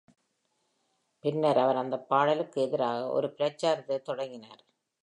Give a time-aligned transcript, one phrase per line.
[1.23, 4.63] பின்னர் அவர் அந்தப் பாடலுக்கு எதிராக ஒரு பிரச்சாரத்தை தொடங்கினார்.